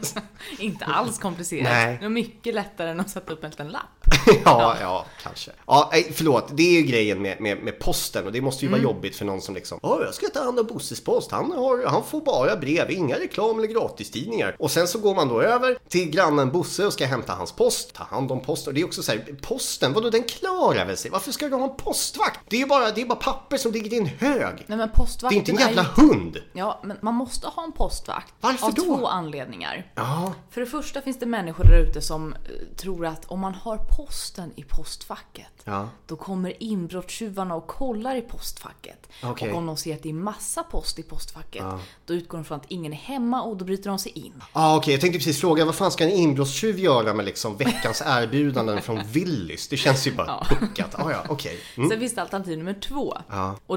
[0.58, 1.64] Inte alls komplicerat.
[1.64, 1.96] Nej.
[2.00, 3.82] Det är mycket lättare än att sätta upp en liten lapp.
[4.44, 5.50] ja, ja, kanske.
[5.66, 6.48] Ja, nej, förlåt.
[6.56, 9.24] Det är ju grejen med, med, med posten och det måste ju vara jobbigt för
[9.24, 11.30] någon som liksom Ja, jag ska ta hand om Bosses post.
[11.30, 14.56] Han, har, han får bara brev, inga reklam eller gratistidningar.
[14.58, 17.94] Och sen så går man då över till grannen Bosse och ska hämta hans post,
[17.94, 18.66] ta hand om post.
[18.66, 21.10] Och det är också så här, posten, vadå den klarar väl sig?
[21.10, 22.40] Varför ska du ha en postvakt?
[22.48, 24.64] Det är ju bara, det är bara papper som ligger i en hög.
[24.66, 24.88] Nej men
[25.20, 26.02] Det är inte en jävla ju...
[26.02, 26.36] hund.
[26.52, 28.34] Ja, men man måste ha en postvakt.
[28.40, 28.82] Varför av då?
[28.82, 29.92] två anledningar.
[29.94, 32.38] Ja, För det första finns det människor där ute som eh,
[32.76, 35.88] tror att om man har posten i postfacket, Ja.
[36.06, 39.08] då kommer inbrottstjuvarna och kollar i postfacket.
[39.22, 39.50] Okej.
[39.52, 41.64] Och om de ser att det är massa post i postfacket,
[42.06, 44.42] då utgår de från att ingen är hemma och då bryter de sig in.
[44.52, 44.94] ah, okej.
[44.94, 49.00] Jag tänkte precis fråga, vad fan ska en inbrottstjuv göra med liksom veckans erbjudanden från
[49.06, 49.68] Willys?
[49.68, 50.94] Det känns ju bara puckat.
[50.94, 51.60] Ah, ja, okej.
[51.76, 51.88] Mm.
[51.90, 53.18] Sen finns det alternativ nummer två.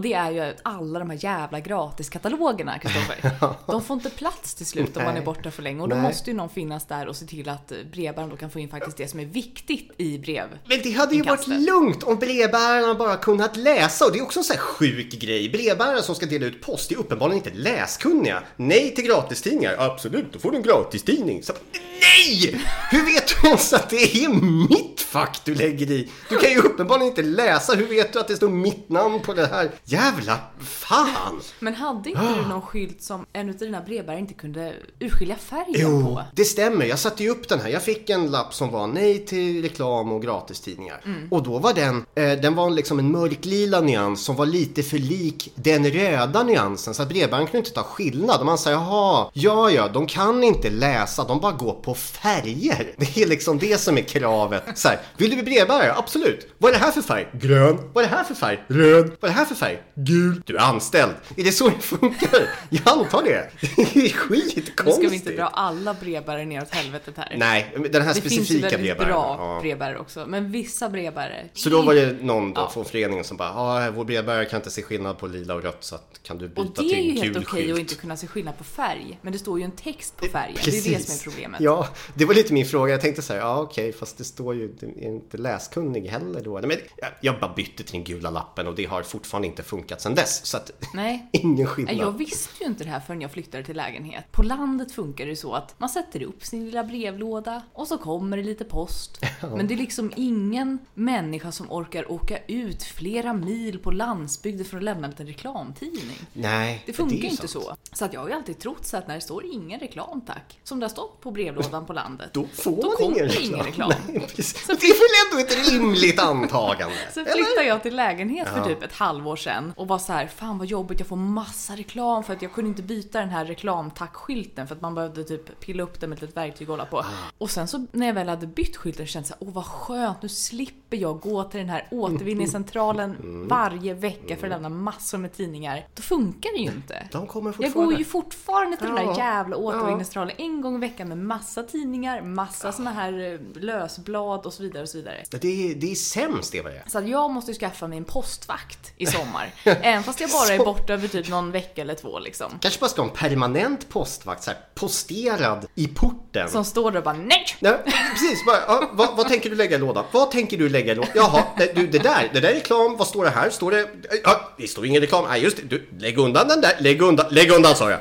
[0.01, 3.31] Och det är ju att alla de här jävla gratiskatalogerna, Kristoffer.
[3.71, 5.81] de får inte plats till slut om man är borta för länge.
[5.81, 6.03] Och då Nej.
[6.03, 8.97] måste ju någon finnas där och se till att brevbäraren då kan få in faktiskt
[8.97, 10.47] det som är viktigt i brev.
[10.65, 14.39] Men det hade ju varit lugnt om brevbärarna bara kunnat läsa och det är också
[14.39, 15.49] en sån här sjuk grej.
[15.49, 18.43] Brevbärare som ska dela ut post är uppenbarligen inte läskunniga.
[18.57, 19.75] Nej till gratistidningar.
[19.79, 21.43] Absolut, då får du en gratistidning.
[21.43, 22.61] Så, nej!
[22.91, 24.29] Hur vet du ens att det är
[24.69, 26.09] mitt fack du lägger i?
[26.29, 27.73] Du kan ju uppenbarligen inte läsa.
[27.73, 29.71] Hur vet du att det står mitt namn på det här?
[29.91, 31.41] Jävla fan!
[31.59, 35.65] Men hade inte du någon skylt som en av dina brevbärare inte kunde urskilja färgen
[35.75, 36.23] Jo, på?
[36.35, 36.85] det stämmer.
[36.85, 37.69] Jag satte ju upp den här.
[37.69, 41.01] Jag fick en lapp som var nej till reklam och gratistidningar.
[41.31, 44.97] Och då var den, eh, den var liksom en mörklila nyans som var lite för
[44.97, 46.93] lik den röda nyansen.
[46.93, 48.39] Så att brevbäraren kunde inte ta skillnad.
[48.39, 52.93] Och man säger jaha, ja ja, de kan inte läsa, de bara går på färger.
[52.97, 54.63] Det är liksom det som är kravet.
[54.75, 55.93] Så här, vill du bli brevbärare?
[55.95, 56.47] Absolut.
[56.57, 57.27] Vad är det här för färg?
[57.33, 57.77] Grön.
[57.93, 58.63] Vad är det här för färg?
[58.67, 59.11] Röd.
[59.19, 59.80] Vad är det här för färg?
[59.95, 60.41] Gul.
[60.45, 61.13] Du är anställd.
[61.37, 62.39] Är det så det funkar?
[62.69, 63.49] Jag antar det.
[63.75, 64.95] Det är Nu skitkonstigt.
[64.95, 67.35] ska vi inte dra alla brevbärare ner åt helvetet här.
[67.37, 69.11] Nej, den här det finns ju specifika väldigt brevbäraren.
[69.13, 69.59] bra Ja.
[69.61, 70.25] brevbärare också.
[70.27, 71.45] Men vissa brevbärare...
[71.53, 72.69] Så då var det någon då Ja.
[72.69, 75.77] från föreningen som bara, ja, vår brevbärare kan inte se skillnad på lila och rött
[75.83, 77.73] så att kan du byta Och det till är ju en helt gul okej skylt?
[77.73, 79.19] att inte kunna se skillnad på färg.
[79.21, 80.57] Men det står ju en text på färgen.
[80.65, 81.61] Det är det som är problemet.
[81.61, 82.91] Ja, det var lite min fråga.
[82.91, 86.41] Jag tänkte så här, ja okej, fast det står ju, det är inte läskunnig heller
[86.43, 86.53] då.
[86.61, 90.01] Men jag, jag bara bytte till den gula lappen och det har fortfarande inte funkat
[90.01, 90.45] sedan dess.
[90.45, 91.29] Så att, Nej.
[91.31, 91.95] ingen skillnad.
[91.95, 94.31] Jag visste ju inte det här förrän jag flyttade till lägenhet.
[94.31, 98.37] På landet funkar det så att man sätter upp sin lilla brevlåda och så kommer
[98.37, 99.21] det lite post.
[99.55, 104.77] Men det är liksom ingen människa som orkar åka ut flera mil på landsbygden för
[104.77, 106.17] att lämna en liten reklamtidning.
[106.33, 107.65] Nej, Det funkar ju inte sant.
[107.65, 107.75] så.
[107.93, 110.59] Så att jag har ju alltid trott så att när det står ingen reklam tack,
[110.63, 113.33] som det har stått på brevlådan på landet, Då får då man kommer ingen det
[113.33, 113.53] reklam.
[113.53, 113.91] ingen reklam.
[114.07, 114.67] Nej, precis.
[114.67, 116.95] Det är väl ändå ett rimligt antagande?
[117.13, 120.57] Sen flyttade jag till lägenhet för typ ett halvår sedan och var så här, fan
[120.57, 124.67] vad jobbigt, jag får massa reklam för att jag kunde inte byta den här reklamtackskylten
[124.67, 127.05] för att man behövde typ pilla upp den med ett litet verktyg och hålla på.
[127.37, 129.65] Och sen så när jag väl hade bytt skylten kände jag så här, åh vad
[129.65, 133.15] skönt, nu slipper jag gå till den här återvinningscentralen
[133.49, 135.87] varje vecka för att lämna massor med tidningar.
[135.95, 137.07] Då funkar det ju inte.
[137.11, 137.91] De kommer Jag fortfarande.
[137.91, 139.11] går ju fortfarande till den Ja.
[139.11, 144.45] där jävla återvinningscentralen en gång i veckan med massa tidningar, massa såna här eh, lösblad
[144.45, 145.23] och så vidare och så vidare.
[145.41, 146.83] Det är, det är sämst det vad det är.
[146.89, 149.50] Så att jag måste ju skaffa mig en postvakt i sommar.
[149.63, 152.59] Även fast jag bara är borta över typ någon vecka eller två liksom.
[152.61, 156.49] Kanske bara ska ha en permanent postvakt så här, posterad i porten.
[156.49, 157.45] Som står där och bara nej!
[157.59, 157.77] Nej,
[158.11, 158.45] precis.
[158.45, 160.05] Bara, ja, vad, vad tänker du lägga i lådan?
[160.11, 161.11] Vad tänker du lägga i lådan?
[161.15, 161.43] Jaha,
[161.75, 162.97] du, det där, det där är reklam.
[162.97, 163.49] Vad står det här?
[163.49, 163.87] Står det...
[164.23, 165.25] Ja, det står ingen reklam.
[165.29, 165.63] Nej, just det.
[165.63, 166.75] Du, lägg undan den där.
[166.79, 167.99] Lägg undan, lägg undan sa jag.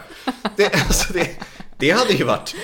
[0.57, 1.37] Det, alltså det,
[1.81, 2.55] det hade ju varit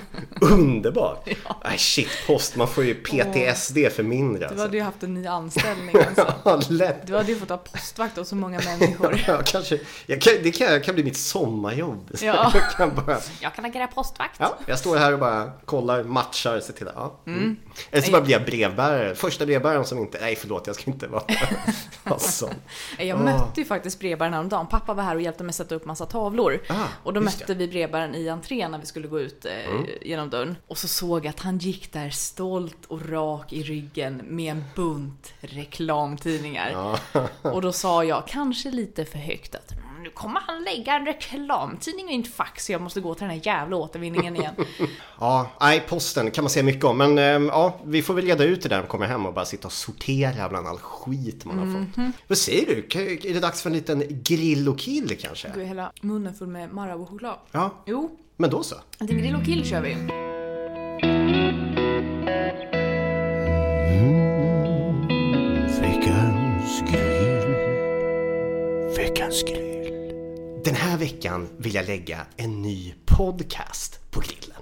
[0.40, 1.28] underbart.
[1.64, 2.56] Nej, shit, post.
[2.56, 4.38] Man får ju PTSD för mindre.
[4.38, 4.62] Du Alltså.
[4.62, 6.34] hade ju haft en ny anställning alltså.
[6.44, 7.06] Ja, lätt.
[7.06, 9.22] Du hade ju fått ha postvakt åt så många människor.
[9.26, 9.78] Ja, kanske.
[10.06, 12.10] Jag kan, det kan, kan bli mitt sommarjobb.
[12.20, 12.50] Ja.
[12.54, 13.18] Jag kan bara...
[13.40, 14.36] Jag kan agera postvakt.
[14.38, 17.20] Ja, jag står här och bara kollar, matchar, ser till att, ja.
[17.26, 17.56] Mm.
[17.90, 19.14] Eller så bara blir jag brevbärare.
[19.14, 22.54] Första brevbäraren som inte, nej förlåt jag ska inte vara, sån.
[22.98, 24.66] Jag mötte ju faktiskt brevbäraren häromdagen.
[24.66, 26.60] Pappa var här och hjälpte mig sätta upp massa tavlor.
[26.68, 29.86] Ah, och då mötte vi brevbäraren i entrén när vi skulle gå ut eh, Mm.
[30.02, 30.56] genom dörren.
[30.66, 34.64] Och så såg jag att han gick där stolt och rak i ryggen med en
[34.76, 36.98] bunt reklamtidningar.
[37.42, 41.06] Och då sa jag, kanske lite för högt, att "Mm, nu kommer han lägga en
[41.06, 44.54] reklamtidning i ett fax så jag måste gå till den här jävla återvinningen igen.
[45.20, 46.98] Ja, nej posten kan man säga mycket om.
[46.98, 49.34] Men ehm, ja, vi får väl reda ut det där när de kommer hem och
[49.34, 52.14] bara sitta och sortera bland all skit man har fått.
[52.28, 53.00] Vad säger du?
[53.28, 55.48] Är det dags för en liten grill och kill kanske?
[55.54, 57.36] Du är hela munnen full med Marabou-choklad.
[57.52, 58.74] Ja, Jo, men då så.
[58.98, 59.96] en liten grill och kill kör vi.
[65.80, 67.54] Veckans grill.
[68.96, 69.81] Veckans grill.
[70.64, 74.56] Den här veckan vill jag lägga en ny podcast på grillen.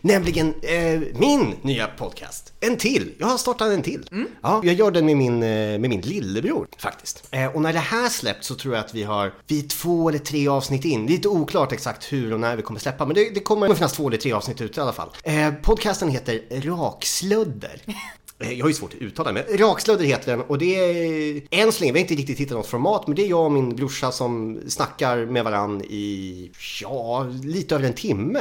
[0.00, 2.52] Nämligen eh, min nya podcast.
[2.60, 3.14] En till.
[3.18, 4.08] Jag har startat en till.
[4.42, 7.28] Ja, jag gör den med min, eh, med min lillebror faktiskt.
[7.30, 10.08] Eh, och när det här släpps så tror jag att vi har, vi är två
[10.08, 11.06] eller tre avsnitt in.
[11.06, 13.74] Det är lite oklart exakt hur och när vi kommer släppa, men det, det kommer
[13.74, 15.08] finnas två eller tre avsnitt ute i alla fall.
[15.22, 17.82] Eh, podcasten heter Rakslödder.
[18.38, 21.72] Eh, Jag har ju svårt att uttala men Rakslödder heter den och det är än
[21.72, 23.76] så länge, vi har inte riktigt hittat något format men det är jag och min
[23.76, 26.50] brorsa som snackar med varann i,
[26.82, 28.40] ja, lite över en timme.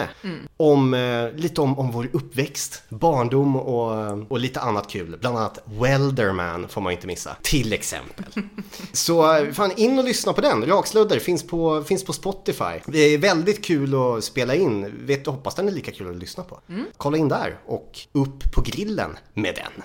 [0.58, 5.18] Om, eh, lite om, om vår uppväxt, barndom och, och lite annat kul.
[5.22, 8.26] Bland annat Welderman får man inte missa, till exempel.
[8.92, 12.80] Så fan in och lyssna på den, Rakslödder finns på, finns på Spotify.
[12.86, 16.44] Det är väldigt kul att spela in, vet, hoppas den är lika kul att lyssna
[16.44, 16.60] på.
[16.98, 19.83] Kolla in där och upp på grillen med den.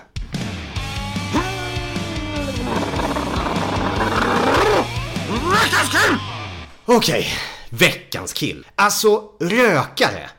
[6.85, 7.33] Okej,
[7.69, 8.67] veckans kill.
[8.75, 10.29] Alltså, rökare.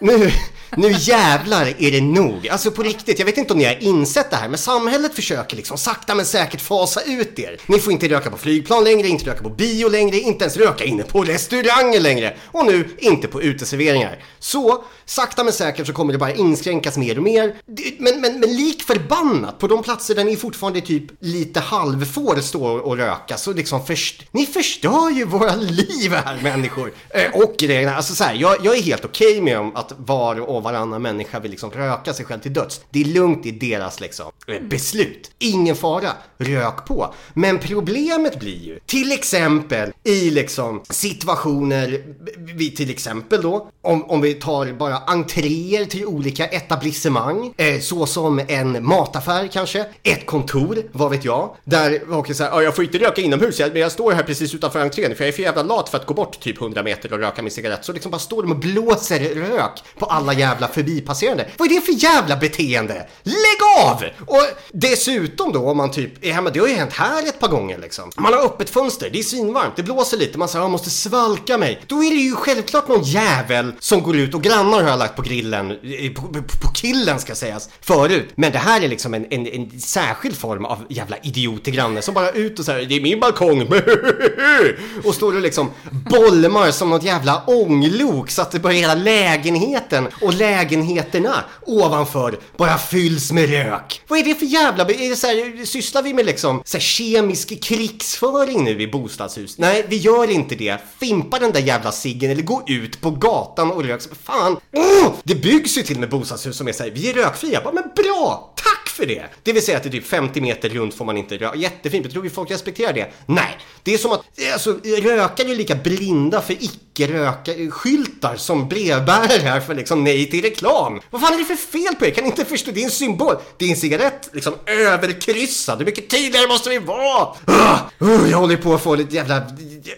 [0.00, 0.32] Nu,
[0.76, 2.48] nu jävlar är det nog.
[2.48, 5.56] Alltså på riktigt, jag vet inte om ni har insett det här, men samhället försöker
[5.56, 7.56] liksom sakta men säkert fasa ut er.
[7.66, 10.84] Ni får inte röka på flygplan längre, inte röka på bio längre, inte ens röka
[10.84, 12.36] inne på restauranger längre.
[12.46, 14.24] Och nu inte på uteserveringar.
[14.38, 17.54] Så, sakta men säkert så kommer det bara inskränkas mer och mer.
[17.98, 22.66] Men, men, men lik förbannat, på de platser där ni fortfarande typ lite halvfår stå
[22.66, 26.92] och röka, så liksom först, ni förstör ju våra liv här människor.
[27.10, 30.40] Eh, och grejerna, alltså så här, jag, jag är helt okej med om att var
[30.40, 32.80] och varannan människa vill liksom röka sig själv till döds.
[32.90, 35.30] Det är lugnt i deras liksom eh, beslut.
[35.38, 37.14] Ingen fara, rök på.
[37.34, 42.02] Men problemet blir ju, till exempel i liksom situationer,
[42.36, 48.06] vi till exempel då, om, om vi tar bara entréer till olika etablissemang, eh, så
[48.06, 52.84] som en mataffär kanske, ett kontor, vad vet jag, där folk säger "Ja, jag får
[52.84, 55.42] inte röka inomhus, jag, men jag står här precis utanför entrén för jag är för
[55.42, 57.84] jävla lat för att gå bort typ 100 meter och röka min cigarett.
[57.84, 61.48] Så liksom bara står de och blåser rök på alla jävla förbipasserande.
[61.58, 63.06] Vad är det för jävla beteende?
[63.22, 64.04] Lägg av!
[64.26, 67.48] Och dessutom då om man typ är hemma, det har ju hänt här ett par
[67.48, 68.10] gånger liksom.
[68.16, 71.58] Man har öppet fönster, det är svinvarmt, det blåser lite, man säger jag måste svalka
[71.58, 71.80] mig.
[71.86, 75.16] Då är det ju självklart någon jävel som går ut och grannar har jag lagt
[75.16, 78.32] på grillen, eh, på, på, på killen ska sägas, förut.
[78.34, 82.02] Men det här är liksom en, en, en särskild form av jävla idiot till granne
[82.02, 83.62] som bara ut och säger det är min balkong
[85.04, 85.70] och står och liksom
[86.10, 92.78] bolmar som något jävla ånglok så att det börjar hela lägenheten och lägenheterna ovanför bara
[92.78, 94.02] fylls med rök.
[94.08, 94.84] Vad är det för jävla...
[94.84, 99.58] Är det så här, sysslar vi med liksom så här kemisk krigsföring nu i bostadshus?
[99.58, 100.78] Nej, vi gör inte det.
[101.00, 104.00] Fimpa den där jävla ciggen eller gå ut på gatan och rök.
[104.22, 104.56] Fan!
[104.72, 105.12] Oh!
[105.24, 107.60] Det byggs ju till med bostadshus som är såhär, vi är rökfria.
[107.64, 108.54] Bara, men bra!
[108.56, 109.24] Tack för det!
[109.42, 111.56] Det vill säga att det är typ 50 meter runt får man inte röka.
[111.56, 113.12] Jättefint, jag tror vi folk respekterar det.
[113.26, 118.68] Nej, det är som att, alltså rökare är lika blinda för icke rökare skyltar som
[118.68, 121.00] brevbärare är för liksom nej till reklam.
[121.10, 122.10] Vad fan är det för fel på er?
[122.10, 122.70] Kan ni inte förstå?
[122.74, 123.36] Det är en symbol.
[123.56, 125.78] Det är en cigarett liksom överkryssad.
[125.78, 127.28] Hur mycket tydligare måste vi vara?
[127.48, 129.42] Uh, uh, jag håller på att få lite jävla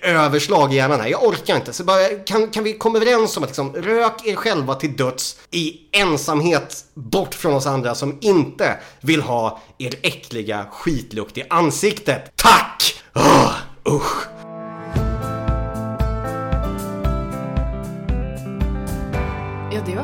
[0.02, 1.08] överslag i hjärnan här.
[1.08, 1.72] Jag orkar inte.
[1.72, 5.38] Så bara, kan, kan vi komma överens om att liksom, rök er själva till döds
[5.50, 12.32] i ensamhet bort från oss andra som inte vill ha er äckliga skitlukt i ansiktet.
[12.36, 13.02] Tack!
[13.14, 13.52] Oh,
[13.88, 14.33] usch.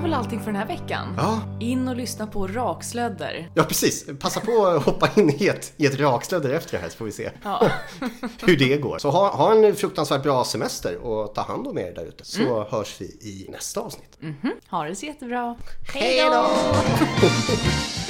[0.01, 1.15] Var väl allting för den här veckan.
[1.17, 1.41] Ja.
[1.61, 3.51] In och lyssna på Rakslödder.
[3.55, 4.07] Ja, precis.
[4.21, 7.05] Passa på att hoppa in i ett, i ett rakslödder efter det här så får
[7.05, 7.69] vi se Ja.
[8.47, 8.99] hur det går.
[8.99, 12.67] Så ha, ha en fruktansvärt bra semester och ta hand om er där ute så
[12.71, 14.19] hörs vi i nästa avsnitt.
[14.71, 15.57] Ha det så jättebra.
[15.95, 16.47] Hej då!